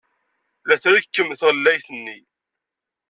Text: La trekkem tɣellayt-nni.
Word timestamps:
La 0.67 0.75
trekkem 0.83 1.29
tɣellayt-nni. 1.39 2.17